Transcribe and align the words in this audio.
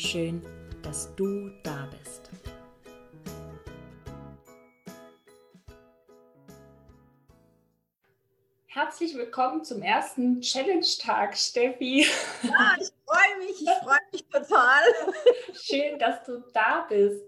Schön, 0.00 0.40
dass 0.80 1.12
du 1.16 1.50
da 1.64 1.88
bist. 1.90 2.30
Herzlich 8.66 9.16
willkommen 9.16 9.64
zum 9.64 9.82
ersten 9.82 10.40
Challenge-Tag, 10.40 11.36
Steffi. 11.36 12.06
Ja, 12.44 12.76
ich 12.80 12.90
freue 13.04 13.38
mich, 13.44 13.60
ich 13.60 13.68
freue 13.82 13.98
mich 14.12 14.24
total. 14.28 14.82
Schön, 15.52 15.98
dass 15.98 16.22
du 16.22 16.44
da 16.54 16.86
bist. 16.88 17.24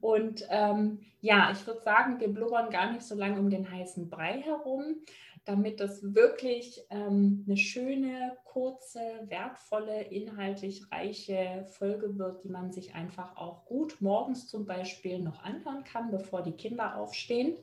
Und 0.00 0.46
ähm, 0.48 1.04
ja, 1.20 1.50
ich 1.52 1.66
würde 1.66 1.82
sagen, 1.82 2.18
wir 2.18 2.28
blubbern 2.28 2.70
gar 2.70 2.92
nicht 2.92 3.02
so 3.02 3.14
lange 3.14 3.38
um 3.38 3.50
den 3.50 3.70
heißen 3.70 4.08
Brei 4.08 4.40
herum, 4.40 5.04
damit 5.44 5.80
das 5.80 6.14
wirklich 6.14 6.84
ähm, 6.90 7.44
eine 7.46 7.56
schöne, 7.56 8.36
kurze, 8.44 9.00
wertvolle, 9.26 10.02
inhaltlich 10.02 10.90
reiche 10.92 11.66
Folge 11.70 12.18
wird, 12.18 12.44
die 12.44 12.48
man 12.48 12.72
sich 12.72 12.94
einfach 12.94 13.36
auch 13.36 13.64
gut 13.64 13.96
morgens 14.00 14.48
zum 14.48 14.66
Beispiel 14.66 15.18
noch 15.18 15.42
anhören 15.42 15.84
kann, 15.84 16.10
bevor 16.10 16.42
die 16.42 16.52
Kinder 16.52 16.96
aufstehen. 16.96 17.56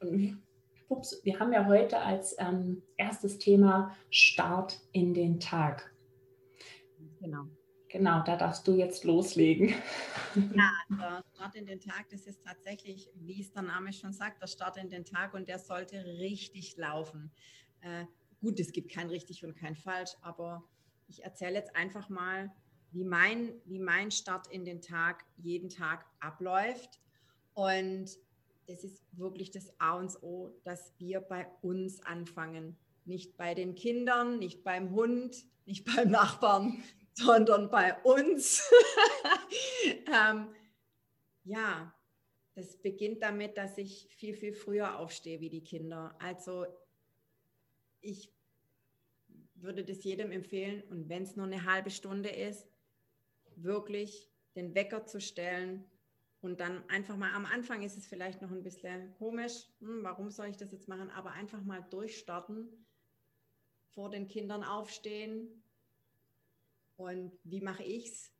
Und 0.00 0.42
ups, 0.88 1.20
wir 1.24 1.40
haben 1.40 1.52
ja 1.52 1.66
heute 1.66 1.98
als 1.98 2.36
ähm, 2.38 2.82
erstes 2.96 3.38
Thema 3.38 3.96
Start 4.10 4.78
in 4.92 5.14
den 5.14 5.40
Tag. 5.40 5.92
Genau. 7.20 7.46
Genau, 7.96 8.22
da 8.22 8.36
darfst 8.36 8.68
du 8.68 8.74
jetzt 8.74 9.04
loslegen. 9.04 9.74
Ja, 10.54 10.70
der 10.90 11.24
Start 11.34 11.54
in 11.54 11.64
den 11.64 11.80
Tag, 11.80 12.10
das 12.10 12.26
ist 12.26 12.44
tatsächlich, 12.44 13.08
wie 13.14 13.40
es 13.40 13.54
der 13.54 13.62
Name 13.62 13.90
schon 13.90 14.12
sagt, 14.12 14.42
der 14.42 14.48
Start 14.48 14.76
in 14.76 14.90
den 14.90 15.06
Tag 15.06 15.32
und 15.32 15.48
der 15.48 15.58
sollte 15.58 16.04
richtig 16.18 16.76
laufen. 16.76 17.30
Äh, 17.80 18.04
gut, 18.42 18.60
es 18.60 18.72
gibt 18.72 18.92
kein 18.92 19.08
richtig 19.08 19.46
und 19.46 19.56
kein 19.56 19.76
falsch, 19.76 20.10
aber 20.20 20.62
ich 21.08 21.24
erzähle 21.24 21.54
jetzt 21.54 21.74
einfach 21.74 22.10
mal, 22.10 22.52
wie 22.90 23.04
mein, 23.04 23.54
wie 23.64 23.78
mein 23.78 24.10
Start 24.10 24.46
in 24.48 24.66
den 24.66 24.82
Tag 24.82 25.24
jeden 25.38 25.70
Tag 25.70 26.04
abläuft. 26.20 27.00
Und 27.54 28.10
das 28.66 28.84
ist 28.84 29.02
wirklich 29.12 29.52
das 29.52 29.72
A 29.80 29.94
und 29.94 30.22
O, 30.22 30.54
dass 30.64 30.92
wir 30.98 31.22
bei 31.22 31.46
uns 31.62 32.02
anfangen. 32.02 32.76
Nicht 33.06 33.38
bei 33.38 33.54
den 33.54 33.74
Kindern, 33.74 34.38
nicht 34.38 34.64
beim 34.64 34.90
Hund, 34.90 35.34
nicht 35.64 35.86
beim 35.86 36.10
Nachbarn, 36.10 36.82
sondern 37.16 37.70
bei 37.70 37.98
uns. 38.02 38.62
ähm, 40.06 40.54
ja, 41.44 41.94
das 42.54 42.76
beginnt 42.80 43.22
damit, 43.22 43.56
dass 43.56 43.78
ich 43.78 44.08
viel, 44.10 44.34
viel 44.34 44.52
früher 44.52 44.98
aufstehe 44.98 45.40
wie 45.40 45.50
die 45.50 45.64
Kinder. 45.64 46.14
Also 46.18 46.66
ich 48.00 48.32
würde 49.54 49.84
das 49.84 50.04
jedem 50.04 50.30
empfehlen 50.30 50.82
und 50.90 51.08
wenn 51.08 51.22
es 51.22 51.36
nur 51.36 51.46
eine 51.46 51.64
halbe 51.64 51.90
Stunde 51.90 52.28
ist, 52.28 52.66
wirklich 53.56 54.30
den 54.54 54.74
Wecker 54.74 55.06
zu 55.06 55.20
stellen 55.20 55.84
und 56.42 56.60
dann 56.60 56.86
einfach 56.90 57.16
mal 57.16 57.32
am 57.34 57.46
Anfang 57.46 57.82
ist 57.82 57.96
es 57.96 58.06
vielleicht 58.06 58.42
noch 58.42 58.50
ein 58.50 58.62
bisschen 58.62 59.14
komisch, 59.14 59.66
hm, 59.80 60.02
warum 60.02 60.30
soll 60.30 60.48
ich 60.48 60.58
das 60.58 60.72
jetzt 60.72 60.88
machen, 60.88 61.10
aber 61.10 61.32
einfach 61.32 61.62
mal 61.62 61.82
durchstarten, 61.90 62.86
vor 63.94 64.10
den 64.10 64.28
Kindern 64.28 64.62
aufstehen, 64.62 65.62
und 66.96 67.32
wie 67.44 67.60
mache 67.60 67.82
ich 67.82 68.08
es? 68.08 68.32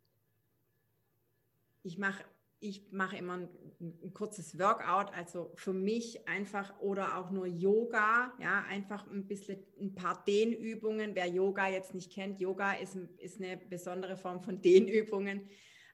Ich 1.83 1.99
mache 1.99 2.25
ich 2.61 2.91
mache 2.91 3.17
immer 3.17 3.34
ein, 3.34 3.49
ein, 3.81 4.15
kurzes 4.15 4.59
Workout, 4.59 5.12
also 5.15 5.53
für 5.56 5.72
mich 5.72 6.27
einfach 6.27 6.78
oder 6.81 7.19
auch 7.19 7.31
nur 7.31 7.47
Yoga, 7.47 8.33
ja, 8.41 8.65
einfach 8.69 9.06
ein 9.11 9.27
bisschen 9.27 9.62
ein 9.78 9.95
paar 9.95 10.25
Dehnübungen. 10.25 11.15
Wer 11.15 11.27
Yoga 11.27 11.69
jetzt 11.69 11.95
nicht 11.95 12.11
kennt, 12.11 12.41
Yoga 12.41 12.72
ist, 12.72 12.97
ist 13.19 13.41
eine 13.41 13.56
besondere 13.56 14.16
Form 14.16 14.43
von 14.43 14.61
Dehnübungen. 14.62 15.49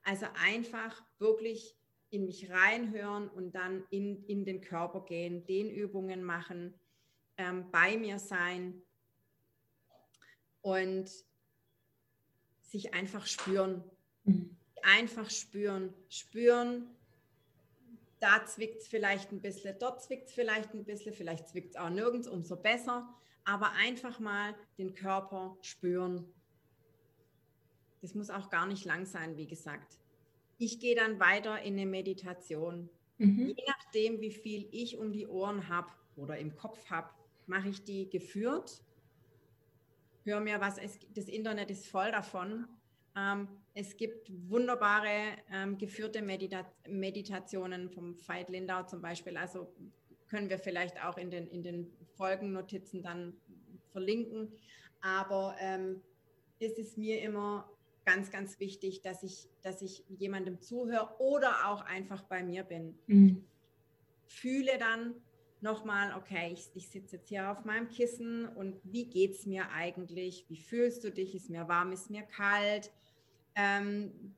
Also 0.04 0.26
einfach 0.44 1.02
wirklich 1.18 1.76
in 2.10 2.26
mich 2.26 2.50
reinhören 2.50 3.28
und 3.28 3.54
dann 3.54 3.84
in, 3.90 4.24
in 4.26 4.44
den 4.44 4.60
Körper 4.60 5.04
gehen, 5.04 5.44
Dehnübungen 5.46 6.22
machen, 6.22 6.74
ähm, 7.38 7.70
bei 7.70 7.96
mir 7.96 8.18
sein. 8.18 8.82
Und 10.60 11.10
sich 12.72 12.94
einfach 12.94 13.26
spüren. 13.26 13.84
Mhm. 14.24 14.56
Einfach 14.82 15.30
spüren. 15.30 15.94
Spüren, 16.08 16.88
da 18.18 18.44
zwickt 18.46 18.80
es 18.80 18.88
vielleicht 18.88 19.30
ein 19.30 19.40
bisschen, 19.40 19.76
dort 19.78 20.02
zwickt 20.02 20.28
es 20.28 20.34
vielleicht 20.34 20.74
ein 20.74 20.84
bisschen, 20.84 21.12
vielleicht 21.12 21.48
zwickt 21.48 21.74
es 21.74 21.76
auch 21.76 21.90
nirgends, 21.90 22.26
umso 22.26 22.56
besser. 22.56 23.08
Aber 23.44 23.72
einfach 23.72 24.18
mal 24.18 24.54
den 24.78 24.94
Körper 24.94 25.56
spüren. 25.60 26.24
Das 28.00 28.14
muss 28.14 28.30
auch 28.30 28.50
gar 28.50 28.66
nicht 28.66 28.84
lang 28.84 29.06
sein, 29.06 29.36
wie 29.36 29.46
gesagt. 29.46 29.98
Ich 30.58 30.80
gehe 30.80 30.96
dann 30.96 31.20
weiter 31.20 31.60
in 31.62 31.74
eine 31.74 31.86
Meditation. 31.86 32.88
Mhm. 33.18 33.48
Je 33.48 33.64
nachdem, 33.66 34.20
wie 34.20 34.32
viel 34.32 34.68
ich 34.72 34.96
um 34.96 35.12
die 35.12 35.26
Ohren 35.26 35.68
habe 35.68 35.88
oder 36.16 36.38
im 36.38 36.54
Kopf 36.54 36.90
habe, 36.90 37.10
mache 37.46 37.68
ich 37.68 37.84
die 37.84 38.08
geführt 38.08 38.82
hör 40.24 40.40
mir 40.40 40.60
was, 40.60 40.78
es, 40.78 40.98
das 41.14 41.26
Internet 41.26 41.70
ist 41.70 41.86
voll 41.86 42.10
davon. 42.10 42.66
Ähm, 43.16 43.48
es 43.74 43.96
gibt 43.96 44.30
wunderbare 44.48 45.36
ähm, 45.50 45.78
geführte 45.78 46.22
Medita 46.22 46.70
Meditationen 46.88 47.90
vom 47.90 48.16
Veit 48.26 48.50
Lindau 48.50 48.84
zum 48.84 49.00
Beispiel. 49.00 49.36
Also 49.36 49.72
können 50.28 50.48
wir 50.50 50.58
vielleicht 50.58 51.02
auch 51.02 51.18
in 51.18 51.30
den, 51.30 51.46
in 51.46 51.62
den 51.62 51.90
Folgennotizen 52.16 53.02
dann 53.02 53.34
verlinken. 53.90 54.52
Aber 55.00 55.56
ähm, 55.58 56.00
es 56.58 56.78
ist 56.78 56.96
mir 56.96 57.20
immer 57.22 57.70
ganz, 58.04 58.30
ganz 58.30 58.58
wichtig, 58.60 59.02
dass 59.02 59.22
ich, 59.22 59.48
dass 59.62 59.82
ich 59.82 60.04
jemandem 60.08 60.60
zuhöre 60.60 61.14
oder 61.18 61.68
auch 61.68 61.82
einfach 61.82 62.22
bei 62.22 62.42
mir 62.42 62.62
bin. 62.64 62.98
Mhm. 63.06 63.44
Fühle 64.26 64.78
dann, 64.78 65.14
nochmal, 65.62 66.14
okay, 66.16 66.52
ich, 66.52 66.70
ich 66.74 66.88
sitze 66.88 67.16
jetzt 67.16 67.28
hier 67.28 67.50
auf 67.50 67.64
meinem 67.64 67.88
Kissen 67.88 68.48
und 68.48 68.80
wie 68.84 69.06
geht 69.06 69.32
es 69.32 69.46
mir 69.46 69.70
eigentlich? 69.70 70.44
Wie 70.48 70.56
fühlst 70.56 71.04
du 71.04 71.10
dich? 71.10 71.34
Ist 71.34 71.50
mir 71.50 71.68
warm, 71.68 71.92
ist 71.92 72.10
mir 72.10 72.22
kalt? 72.22 72.90
Ähm, 73.54 74.34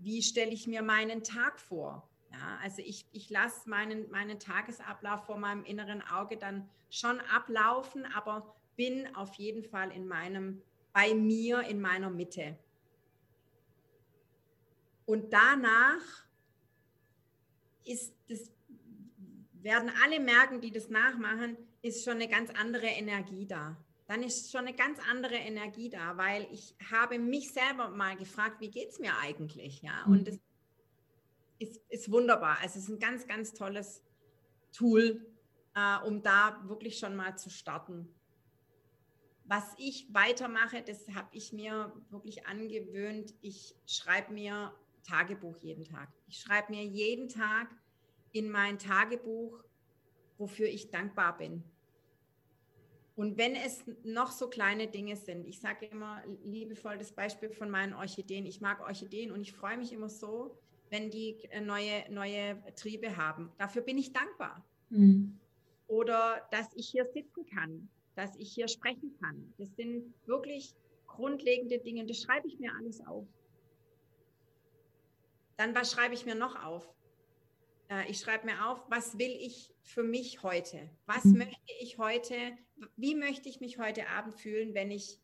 wie 0.00 0.22
stelle 0.22 0.52
ich 0.52 0.66
mir 0.66 0.82
meinen 0.82 1.22
Tag 1.22 1.58
vor? 1.58 2.08
Ja, 2.32 2.58
also 2.62 2.82
ich, 2.82 3.06
ich 3.12 3.30
lasse 3.30 3.68
meinen, 3.68 4.10
meinen 4.10 4.38
Tagesablauf 4.38 5.24
vor 5.26 5.38
meinem 5.38 5.64
inneren 5.64 6.02
Auge 6.02 6.36
dann 6.36 6.68
schon 6.90 7.20
ablaufen, 7.20 8.04
aber 8.14 8.54
bin 8.76 9.14
auf 9.16 9.34
jeden 9.34 9.64
Fall 9.64 9.90
in 9.90 10.06
meinem, 10.06 10.62
bei 10.92 11.14
mir 11.14 11.62
in 11.62 11.80
meiner 11.80 12.10
Mitte. 12.10 12.56
Und 15.04 15.32
danach 15.32 16.26
ist 17.84 18.14
das 18.28 18.52
werden 19.62 19.90
alle 20.04 20.20
merken, 20.20 20.60
die 20.60 20.70
das 20.70 20.88
nachmachen, 20.88 21.56
ist 21.82 22.04
schon 22.04 22.14
eine 22.14 22.28
ganz 22.28 22.50
andere 22.50 22.86
Energie 22.86 23.46
da. 23.46 23.76
Dann 24.06 24.22
ist 24.22 24.50
schon 24.50 24.66
eine 24.66 24.74
ganz 24.74 24.98
andere 25.10 25.34
Energie 25.34 25.90
da, 25.90 26.16
weil 26.16 26.48
ich 26.50 26.74
habe 26.90 27.18
mich 27.18 27.52
selber 27.52 27.90
mal 27.90 28.16
gefragt, 28.16 28.60
wie 28.60 28.70
geht 28.70 28.88
es 28.88 28.98
mir 28.98 29.16
eigentlich? 29.18 29.82
Ja, 29.82 30.04
und 30.06 30.26
das 30.26 30.40
ist, 31.58 31.82
ist 31.88 32.10
wunderbar. 32.10 32.58
Also 32.62 32.78
es 32.78 32.84
ist 32.84 32.88
ein 32.88 32.98
ganz, 32.98 33.26
ganz 33.26 33.52
tolles 33.52 34.02
Tool, 34.72 35.26
äh, 35.74 36.06
um 36.06 36.22
da 36.22 36.62
wirklich 36.64 36.98
schon 36.98 37.16
mal 37.16 37.36
zu 37.36 37.50
starten. 37.50 38.08
Was 39.44 39.64
ich 39.78 40.12
weitermache, 40.12 40.82
das 40.82 41.08
habe 41.14 41.28
ich 41.32 41.52
mir 41.52 41.92
wirklich 42.10 42.46
angewöhnt. 42.46 43.34
Ich 43.40 43.74
schreibe 43.86 44.32
mir 44.32 44.74
Tagebuch 45.04 45.58
jeden 45.58 45.84
Tag. 45.84 46.08
Ich 46.26 46.40
schreibe 46.40 46.72
mir 46.72 46.84
jeden 46.84 47.28
Tag 47.28 47.68
in 48.32 48.50
mein 48.50 48.78
Tagebuch, 48.78 49.62
wofür 50.38 50.68
ich 50.68 50.90
dankbar 50.90 51.36
bin. 51.36 51.64
Und 53.16 53.36
wenn 53.36 53.56
es 53.56 53.84
noch 54.04 54.30
so 54.30 54.48
kleine 54.48 54.86
Dinge 54.86 55.16
sind, 55.16 55.44
ich 55.44 55.58
sage 55.58 55.86
immer 55.86 56.22
liebevoll 56.44 56.98
das 56.98 57.10
Beispiel 57.10 57.50
von 57.50 57.68
meinen 57.68 57.92
Orchideen. 57.92 58.46
Ich 58.46 58.60
mag 58.60 58.80
Orchideen 58.80 59.32
und 59.32 59.40
ich 59.40 59.52
freue 59.52 59.76
mich 59.76 59.92
immer 59.92 60.08
so, 60.08 60.56
wenn 60.90 61.10
die 61.10 61.36
äh, 61.50 61.60
neue, 61.60 62.04
neue 62.10 62.62
Triebe 62.76 63.16
haben. 63.16 63.50
Dafür 63.58 63.82
bin 63.82 63.98
ich 63.98 64.12
dankbar. 64.12 64.64
Mhm. 64.90 65.36
Oder 65.88 66.46
dass 66.52 66.68
ich 66.74 66.88
hier 66.90 67.06
sitzen 67.06 67.44
kann, 67.46 67.88
dass 68.14 68.36
ich 68.36 68.52
hier 68.52 68.68
sprechen 68.68 69.12
kann. 69.20 69.52
Das 69.58 69.74
sind 69.74 70.14
wirklich 70.26 70.76
grundlegende 71.08 71.80
Dinge, 71.80 72.06
das 72.06 72.22
schreibe 72.22 72.46
ich 72.46 72.60
mir 72.60 72.72
alles 72.78 73.04
auf. 73.04 73.26
Dann 75.56 75.74
was 75.74 75.90
schreibe 75.90 76.14
ich 76.14 76.24
mir 76.24 76.36
noch 76.36 76.62
auf? 76.64 76.88
Äh, 77.88 78.10
ich 78.10 78.20
schreibe 78.20 78.46
mir 78.46 78.66
auf, 78.66 78.82
was 78.88 79.18
will 79.18 79.36
ich 79.40 79.74
für 79.82 80.02
mich 80.02 80.42
heute? 80.42 80.88
Was 81.06 81.24
mhm. 81.24 81.38
möchte 81.38 81.72
ich 81.80 81.98
heute, 81.98 82.36
wie 82.96 83.14
möchte 83.14 83.48
ich 83.48 83.60
mich 83.60 83.78
heute 83.78 84.08
Abend 84.08 84.34
fühlen, 84.34 84.74
wenn 84.74 84.90
ich 84.90 85.18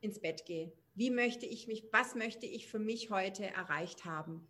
ins 0.00 0.20
Bett 0.20 0.44
gehe? 0.46 0.72
Wie 0.94 1.10
möchte 1.10 1.46
ich 1.46 1.66
mich, 1.66 1.84
was 1.92 2.14
möchte 2.14 2.46
ich 2.46 2.66
für 2.66 2.78
mich 2.78 3.10
heute 3.10 3.46
erreicht 3.46 4.04
haben? 4.04 4.46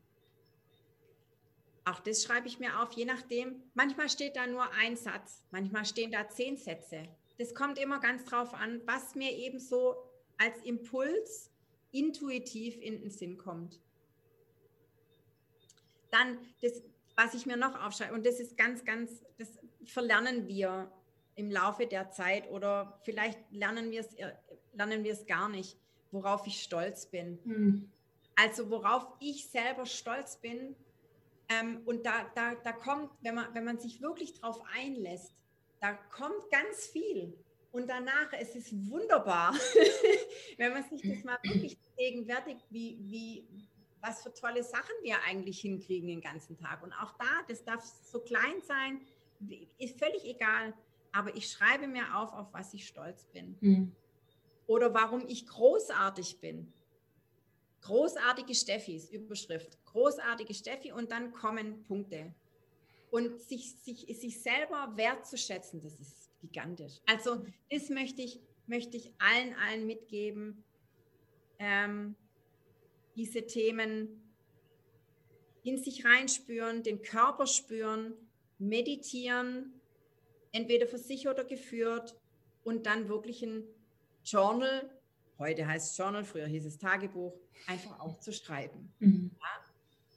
Auch 1.85 2.01
das 2.01 2.23
schreibe 2.23 2.47
ich 2.47 2.59
mir 2.59 2.81
auf, 2.81 2.93
je 2.93 3.05
nachdem. 3.05 3.63
Manchmal 3.75 4.09
steht 4.09 4.37
da 4.37 4.47
nur 4.47 4.71
ein 4.73 4.97
Satz, 4.97 5.45
manchmal 5.51 5.85
stehen 5.85 6.13
da 6.13 6.29
zehn 6.29 6.57
Sätze. 6.57 7.03
Das 7.39 7.55
kommt 7.55 7.79
immer 7.79 8.01
ganz 8.01 8.25
drauf 8.25 8.53
an, 8.55 8.83
was 8.85 9.15
mir 9.15 9.33
eben 9.33 9.59
so 9.59 9.97
als 10.37 10.63
Impuls 10.63 11.51
intuitiv 11.91 12.77
in 12.81 13.01
den 13.01 13.11
Sinn 13.11 13.39
kommt. 13.39 13.81
Dann 16.11 16.39
das, 16.61 16.83
was 17.23 17.35
ich 17.35 17.45
mir 17.45 17.57
noch 17.57 17.79
aufschreibe, 17.85 18.15
und 18.15 18.25
das 18.25 18.41
ist 18.41 18.57
ganz, 18.57 18.85
ganz, 18.85 19.25
das 19.37 19.59
verlernen 19.85 20.49
wir 20.49 20.91
im 21.35 21.51
Laufe 21.51 21.87
der 21.87 22.11
Zeit 22.11 22.51
oder 22.51 22.99
vielleicht 23.05 23.39
lernen 23.51 23.91
wir 23.91 24.01
es, 24.01 24.15
äh, 24.15 24.33
lernen 24.73 25.05
wir 25.05 25.13
es 25.13 25.27
gar 25.27 25.49
nicht, 25.49 25.77
worauf 26.13 26.47
ich 26.47 26.63
stolz 26.63 27.07
bin. 27.07 27.39
Hm. 27.45 27.91
Also 28.37 28.71
worauf 28.71 29.07
ich 29.21 29.51
selber 29.51 29.85
stolz 29.85 30.37
bin. 30.37 30.75
Ähm, 31.49 31.83
und 31.85 32.07
da, 32.07 32.31
da, 32.35 32.55
da 32.55 32.73
kommt, 32.73 33.11
wenn 33.21 33.35
man, 33.35 33.55
wenn 33.55 33.65
man 33.65 33.79
sich 33.79 34.01
wirklich 34.01 34.41
drauf 34.41 34.63
einlässt, 34.75 35.35
da 35.81 35.93
kommt 35.93 36.51
ganz 36.51 36.87
viel. 36.87 37.37
Und 37.73 37.89
danach, 37.89 38.33
es 38.33 38.55
ist 38.57 38.73
wunderbar, 38.91 39.55
wenn 40.57 40.73
man 40.73 40.85
sich 40.89 41.03
das 41.03 41.23
mal 41.23 41.39
wirklich 41.43 41.79
gegenwärtigt, 41.97 42.65
wie, 42.71 42.99
wie, 43.03 43.47
was 44.03 44.23
für 44.23 44.33
tolle 44.33 44.63
Sachen 44.63 44.95
wir 45.03 45.17
eigentlich 45.27 45.61
hinkriegen 45.61 46.09
den 46.09 46.21
ganzen 46.21 46.57
Tag. 46.57 46.83
Und 46.83 46.93
auch 46.95 47.13
da, 47.19 47.43
das 47.49 47.65
darf 47.65 47.85
so 47.85 48.21
klein 48.21 48.61
sein, 48.63 49.01
ist 49.79 49.99
völlig 49.99 50.25
egal. 50.25 50.75
Aber 51.13 51.35
ich 51.35 51.51
schreibe 51.51 51.87
mir 51.87 52.17
auf, 52.17 52.33
auf 52.33 52.53
was 52.53 52.73
ich 52.75 52.87
stolz 52.87 53.25
bin. 53.27 53.57
Mhm. 53.61 53.93
Oder 54.67 54.95
warum 54.95 55.27
ich 55.27 55.47
großartig 55.47 56.39
bin. 56.41 56.73
Großartige 57.83 58.55
Steffis, 58.55 59.11
Überschrift. 59.11 59.79
Großartige 59.87 60.55
Steffi 60.55 60.93
und 60.93 61.11
dann 61.11 61.33
kommen 61.33 61.83
Punkte. 61.85 62.33
Und 63.11 63.41
sich, 63.41 63.75
sich, 63.75 64.07
sich 64.21 64.41
selber 64.41 64.93
wertzuschätzen, 64.95 65.83
das 65.83 65.99
ist 65.99 66.31
gigantisch. 66.41 67.01
Also 67.07 67.45
das 67.71 67.89
möchte 67.89 68.23
ich, 68.23 68.41
möchte 68.67 68.97
ich 68.97 69.13
allen, 69.19 69.55
allen 69.55 69.87
mitgeben. 69.87 70.63
Ähm, 71.59 72.15
diese 73.17 73.47
Themen 73.47 74.23
in 75.63 75.79
sich 75.79 76.05
reinspüren, 76.05 76.83
den 76.83 77.03
Körper 77.03 77.47
spüren, 77.47 78.15
meditieren, 78.59 79.73
entweder 80.53 80.87
für 80.87 80.99
sich 80.99 81.29
oder 81.29 81.45
geführt 81.45 82.17
und 82.65 82.87
dann 82.87 83.09
wirklich 83.09 83.43
ein 83.43 83.65
Journal, 84.25 84.91
heute 85.39 85.67
heißt 85.67 85.93
es 85.93 85.97
Journal, 85.97 86.25
früher 86.25 86.47
hieß 86.47 86.67
es 86.67 86.79
Tagebuch, 86.79 87.33
einfach 87.67 87.99
auch 88.01 88.19
zu 88.21 88.33
schreiben. 88.33 88.93
Mhm. 88.99 89.31
Ja? 89.41 89.71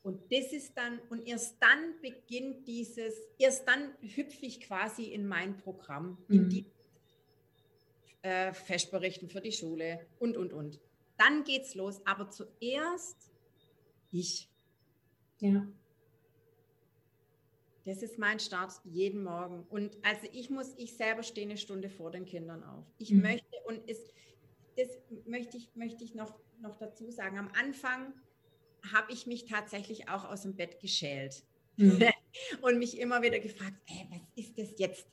Und 0.03 0.21
das 0.31 0.51
ist 0.51 0.77
dann, 0.77 0.99
und 1.09 1.25
erst 1.25 1.55
dann 1.61 1.95
beginnt 2.01 2.67
dieses, 2.67 3.13
erst 3.37 3.65
dann 3.67 3.93
hüpfe 4.01 4.45
ich 4.45 4.59
quasi 4.59 5.05
in 5.05 5.25
mein 5.25 5.55
Programm, 5.55 6.17
in 6.27 6.43
mhm. 6.43 6.49
die 6.49 6.65
äh, 8.21 8.53
Festberichten 8.53 9.29
für 9.29 9.39
die 9.39 9.53
Schule 9.53 10.05
und, 10.19 10.35
und, 10.35 10.51
und 10.51 10.79
dann 11.17 11.43
geht's 11.43 11.75
los. 11.75 12.01
Aber 12.05 12.29
zuerst 12.29 13.31
ich. 14.11 14.49
Ja. 15.39 15.67
Das 17.85 18.01
ist 18.01 18.17
mein 18.17 18.39
Start 18.39 18.71
jeden 18.85 19.23
Morgen. 19.23 19.65
Und 19.69 19.97
also 20.03 20.27
ich 20.31 20.49
muss, 20.49 20.73
ich 20.77 20.95
selber 20.95 21.23
stehe 21.23 21.47
eine 21.47 21.57
Stunde 21.57 21.89
vor 21.89 22.11
den 22.11 22.25
Kindern 22.25 22.63
auf. 22.63 22.85
Ich 22.97 23.11
mhm. 23.11 23.23
möchte, 23.23 23.57
und 23.65 23.81
es, 23.89 24.13
das 24.77 24.87
möchte 25.25 25.57
ich, 25.57 25.75
möchte 25.75 26.03
ich 26.03 26.15
noch, 26.15 26.39
noch 26.61 26.77
dazu 26.77 27.11
sagen. 27.11 27.37
Am 27.37 27.49
Anfang 27.59 28.13
habe 28.93 29.11
ich 29.11 29.27
mich 29.27 29.45
tatsächlich 29.45 30.09
auch 30.09 30.23
aus 30.23 30.43
dem 30.43 30.55
Bett 30.55 30.79
geschält 30.79 31.43
mhm. 31.75 31.99
und 32.61 32.79
mich 32.79 32.99
immer 32.99 33.21
wieder 33.21 33.39
gefragt, 33.39 33.75
ey, 33.87 34.07
was 34.09 34.21
ist 34.35 34.57
das 34.57 34.79
jetzt? 34.79 35.07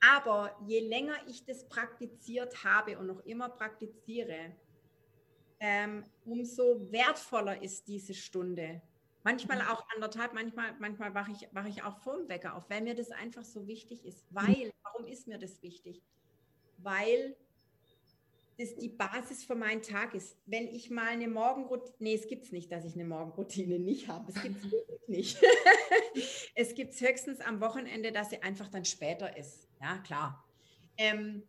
Aber 0.00 0.56
je 0.66 0.80
länger 0.80 1.14
ich 1.28 1.44
das 1.44 1.68
praktiziert 1.68 2.64
habe 2.64 2.98
und 2.98 3.06
noch 3.06 3.20
immer 3.24 3.50
praktiziere, 3.50 4.56
ähm, 5.60 6.04
umso 6.24 6.90
wertvoller 6.90 7.62
ist 7.62 7.86
diese 7.86 8.14
Stunde. 8.14 8.80
Manchmal 9.22 9.58
mhm. 9.58 9.68
auch 9.68 9.86
anderthalb, 9.94 10.32
manchmal, 10.32 10.74
manchmal 10.78 11.14
wache 11.14 11.32
ich, 11.32 11.48
wache 11.52 11.68
ich 11.68 11.82
auch 11.82 11.98
vorm 11.98 12.28
Wecker 12.28 12.56
auf, 12.56 12.68
weil 12.70 12.80
mir 12.80 12.94
das 12.94 13.10
einfach 13.10 13.44
so 13.44 13.66
wichtig 13.66 14.04
ist. 14.04 14.30
Mhm. 14.32 14.36
Weil, 14.36 14.72
warum 14.82 15.06
ist 15.06 15.26
mir 15.26 15.38
das 15.38 15.62
wichtig? 15.62 16.02
Weil 16.78 17.36
das 18.60 18.76
die 18.76 18.88
Basis 18.88 19.44
für 19.44 19.54
meinen 19.54 19.82
Tag 19.82 20.14
ist. 20.14 20.36
Wenn 20.46 20.66
ich 20.68 20.90
mal 20.90 21.08
eine 21.08 21.28
Morgenroutine, 21.28 21.94
nee, 21.98 22.14
es 22.14 22.26
gibt 22.26 22.44
es 22.44 22.52
nicht, 22.52 22.70
dass 22.70 22.84
ich 22.84 22.94
eine 22.94 23.04
Morgenroutine 23.04 23.78
nicht 23.78 24.08
habe. 24.08 24.30
Es 24.32 24.42
gibt 24.42 24.56
es 25.02 25.08
nicht. 25.08 25.38
es 26.54 26.74
gibt 26.74 26.92
es 26.92 27.00
höchstens 27.00 27.40
am 27.40 27.60
Wochenende, 27.60 28.12
dass 28.12 28.30
sie 28.30 28.42
einfach 28.42 28.68
dann 28.68 28.84
später 28.84 29.36
ist. 29.36 29.68
Ja, 29.80 29.98
klar. 29.98 30.44
Ähm, 30.96 31.42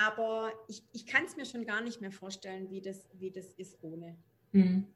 aber 0.00 0.52
ich, 0.66 0.82
ich 0.92 1.06
kann 1.06 1.24
es 1.24 1.36
mir 1.36 1.44
schon 1.44 1.66
gar 1.66 1.82
nicht 1.82 2.00
mehr 2.00 2.10
vorstellen, 2.10 2.70
wie 2.70 2.80
das, 2.80 3.06
wie 3.12 3.30
das 3.30 3.52
ist 3.52 3.78
ohne. 3.82 4.16
Mhm. 4.52 4.86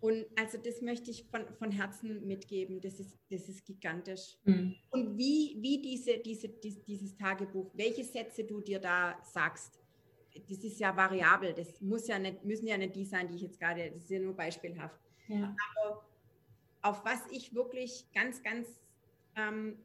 Und 0.00 0.26
also 0.36 0.58
das 0.58 0.80
möchte 0.80 1.10
ich 1.10 1.24
von, 1.24 1.46
von 1.54 1.70
Herzen 1.70 2.26
mitgeben. 2.26 2.80
Das 2.80 2.98
ist, 2.98 3.18
das 3.30 3.48
ist 3.48 3.64
gigantisch. 3.64 4.36
Mhm. 4.44 4.74
Und 4.90 5.18
wie, 5.18 5.56
wie 5.60 5.80
diese, 5.82 6.18
diese, 6.18 6.48
dies, 6.48 6.82
dieses 6.84 7.14
Tagebuch, 7.16 7.70
welche 7.74 8.04
Sätze 8.04 8.44
du 8.44 8.60
dir 8.60 8.78
da 8.78 9.18
sagst, 9.22 9.80
das 10.48 10.58
ist 10.64 10.80
ja 10.80 10.96
variabel. 10.96 11.52
Das 11.52 11.80
muss 11.80 12.06
ja 12.06 12.18
nicht, 12.18 12.42
müssen 12.44 12.66
ja 12.66 12.78
nicht 12.78 12.96
die 12.96 13.04
sein, 13.04 13.28
die 13.28 13.36
ich 13.36 13.42
jetzt 13.42 13.60
gerade, 13.60 13.90
das 13.90 14.04
ist 14.04 14.10
ja 14.10 14.18
nur 14.18 14.34
beispielhaft. 14.34 15.00
Ja. 15.28 15.54
Aber 15.76 16.06
auf 16.82 17.04
was 17.04 17.20
ich 17.30 17.54
wirklich 17.54 18.06
ganz, 18.14 18.42
ganz, 18.42 18.68
ähm, 19.36 19.78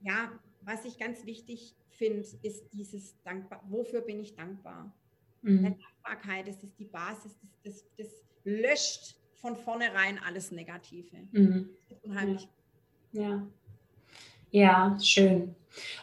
ja, 0.00 0.38
was 0.64 0.84
ich 0.84 0.98
ganz 0.98 1.24
wichtig 1.26 1.74
finde, 1.88 2.26
ist 2.42 2.72
dieses 2.72 3.20
Dankbar, 3.22 3.62
wofür 3.68 4.00
bin 4.00 4.20
ich 4.20 4.34
dankbar? 4.34 4.92
Mhm. 5.42 5.62
Dankbarkeit, 5.62 6.48
das 6.48 6.62
ist 6.62 6.78
die 6.78 6.86
Basis, 6.86 7.36
das, 7.40 7.50
das, 7.62 7.84
das 7.96 8.24
löscht 8.44 9.16
von 9.34 9.56
vornherein 9.56 10.18
alles 10.26 10.50
Negative. 10.50 11.16
Mhm. 11.32 11.68
Unheimlich. 12.02 12.48
Ja. 13.12 13.46
ja. 14.50 14.98
schön. 15.02 15.54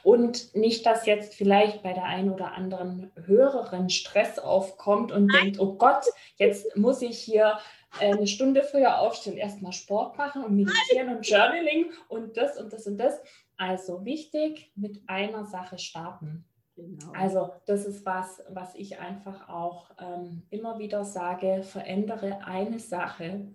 Und 0.04 0.54
nicht, 0.54 0.86
dass 0.86 1.06
jetzt 1.06 1.34
vielleicht 1.34 1.82
bei 1.82 1.94
der 1.94 2.04
einen 2.04 2.30
oder 2.30 2.54
anderen 2.54 3.12
Hörerin 3.26 3.90
Stress 3.90 4.38
aufkommt 4.38 5.12
und 5.12 5.28
Nein. 5.28 5.46
denkt, 5.46 5.60
oh 5.60 5.74
Gott, 5.76 6.06
jetzt 6.38 6.76
muss 6.76 7.02
ich 7.02 7.18
hier 7.18 7.58
äh, 8.00 8.14
eine 8.14 8.28
Stunde 8.28 8.64
früher 8.64 9.00
aufstehen, 9.00 9.38
erstmal 9.38 9.74
Sport 9.74 10.18
machen 10.18 10.44
und 10.44 10.56
meditieren 10.56 11.08
Nein. 11.08 11.18
und 11.18 11.28
Journaling 11.28 11.92
und 12.10 12.38
das 12.38 12.58
und 12.60 12.72
das 12.74 12.86
und 12.88 12.98
das. 12.98 13.20
Also 13.62 14.06
wichtig, 14.06 14.72
mit 14.76 15.04
einer 15.06 15.46
Sache 15.46 15.78
starten. 15.78 16.46
Genau. 16.76 17.12
Also 17.14 17.52
das 17.68 17.86
ist 17.86 18.08
was, 18.08 18.42
was 18.50 18.74
ich 18.74 18.98
einfach 18.98 19.50
auch 19.50 19.92
ähm, 20.00 20.42
immer 20.50 20.80
wieder 20.80 21.06
sage, 21.06 21.62
verändere 21.62 22.44
eine 22.44 22.80
Sache 22.80 23.46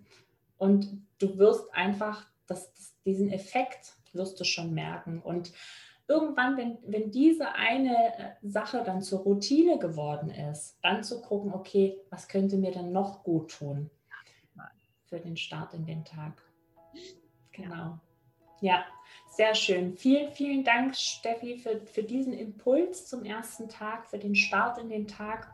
und 0.59 1.05
du 1.19 1.39
wirst 1.39 1.75
einfach 1.75 2.25
das, 2.47 2.73
das, 2.75 2.95
diesen 3.05 3.33
Effekt 3.33 3.95
wirst 4.13 4.39
du 4.39 4.45
schon 4.45 4.73
merken. 4.73 5.21
Und 5.21 5.53
irgendwann, 6.07 6.57
wenn, 6.57 6.79
wenn 6.87 7.11
diese 7.11 7.55
eine 7.55 7.97
äh, 8.17 8.49
Sache 8.49 8.85
dann 8.85 9.03
zur 9.03 9.23
Routine 9.23 9.81
geworden 9.81 10.31
ist, 10.31 10.79
dann 10.85 11.03
zu 11.03 11.21
gucken, 11.21 11.53
okay, 11.53 12.01
was 12.11 12.29
könnte 12.29 12.59
mir 12.59 12.71
dann 12.71 12.93
noch 12.93 13.25
gut 13.25 13.51
tun 13.51 13.91
für 15.07 15.19
den 15.19 15.37
Start 15.37 15.75
in 15.75 15.85
den 15.85 16.05
Tag. 16.05 16.41
Genau. 17.51 17.99
Ja, 18.61 18.85
sehr 19.29 19.55
schön. 19.55 19.97
Vielen, 19.97 20.33
vielen 20.33 20.65
Dank, 20.65 20.97
Steffi, 20.97 21.59
für, 21.59 21.81
für 21.87 22.03
diesen 22.03 22.33
Impuls 22.33 23.07
zum 23.07 23.25
ersten 23.25 23.69
Tag, 23.69 24.07
für 24.07 24.19
den 24.19 24.35
Start 24.35 24.79
in 24.79 24.89
den 24.89 25.07
Tag. 25.07 25.51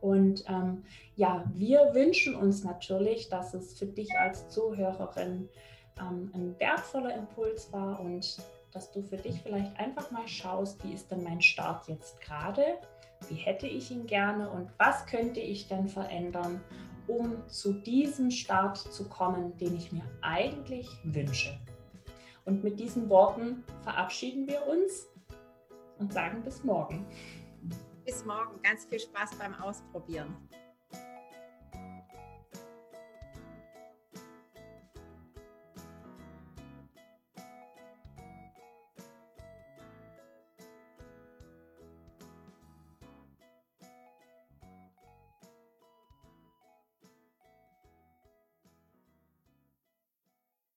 Und 0.00 0.44
ähm, 0.48 0.84
ja, 1.16 1.44
wir 1.54 1.94
wünschen 1.94 2.34
uns 2.34 2.64
natürlich, 2.64 3.28
dass 3.28 3.54
es 3.54 3.78
für 3.78 3.86
dich 3.86 4.10
als 4.18 4.48
Zuhörerin 4.48 5.48
ähm, 5.98 6.30
ein 6.34 6.58
wertvoller 6.58 7.14
Impuls 7.14 7.72
war 7.72 8.00
und 8.00 8.38
dass 8.72 8.90
du 8.92 9.02
für 9.02 9.16
dich 9.16 9.40
vielleicht 9.42 9.78
einfach 9.78 10.10
mal 10.10 10.26
schaust, 10.28 10.82
wie 10.84 10.92
ist 10.92 11.10
denn 11.10 11.24
mein 11.24 11.42
Start 11.42 11.88
jetzt 11.88 12.20
gerade? 12.20 12.64
Wie 13.28 13.34
hätte 13.34 13.66
ich 13.66 13.90
ihn 13.90 14.06
gerne 14.06 14.48
und 14.48 14.70
was 14.78 15.06
könnte 15.06 15.40
ich 15.40 15.68
denn 15.68 15.88
verändern, 15.88 16.62
um 17.06 17.46
zu 17.48 17.72
diesem 17.72 18.30
Start 18.30 18.78
zu 18.78 19.08
kommen, 19.08 19.56
den 19.58 19.76
ich 19.76 19.92
mir 19.92 20.04
eigentlich 20.22 20.88
wünsche? 21.04 21.58
Und 22.44 22.64
mit 22.64 22.80
diesen 22.80 23.08
Worten 23.08 23.64
verabschieden 23.82 24.46
wir 24.46 24.66
uns 24.66 25.08
und 25.98 26.12
sagen 26.12 26.42
bis 26.42 26.64
morgen. 26.64 27.06
bis 28.04 28.24
morgen. 28.24 28.60
Ganz 28.62 28.86
viel 28.86 28.98
Spaß 28.98 29.36
beim 29.38 29.54
Ausprobieren. 29.54 30.36